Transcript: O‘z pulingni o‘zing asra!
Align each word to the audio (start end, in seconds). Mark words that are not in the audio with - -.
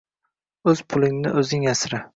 O‘z 0.73 0.81
pulingni 0.95 1.37
o‘zing 1.43 1.73
asra! 1.77 2.07